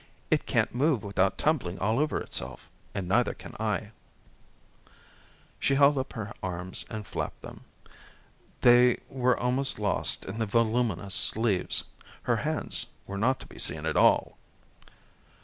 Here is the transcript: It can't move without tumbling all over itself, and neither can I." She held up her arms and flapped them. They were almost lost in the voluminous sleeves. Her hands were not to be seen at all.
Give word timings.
It 0.31 0.47
can't 0.47 0.73
move 0.73 1.03
without 1.03 1.37
tumbling 1.37 1.77
all 1.77 1.99
over 1.99 2.19
itself, 2.19 2.67
and 2.95 3.07
neither 3.07 3.35
can 3.35 3.55
I." 3.59 3.91
She 5.59 5.75
held 5.75 5.95
up 5.99 6.13
her 6.13 6.33
arms 6.41 6.85
and 6.89 7.05
flapped 7.05 7.43
them. 7.43 7.65
They 8.61 8.97
were 9.11 9.37
almost 9.39 9.77
lost 9.77 10.25
in 10.25 10.39
the 10.39 10.47
voluminous 10.47 11.13
sleeves. 11.13 11.83
Her 12.23 12.37
hands 12.37 12.87
were 13.05 13.19
not 13.19 13.39
to 13.41 13.45
be 13.45 13.59
seen 13.59 13.85
at 13.85 13.95
all. 13.95 14.39